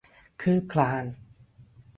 [0.41, 1.05] คืบคลาน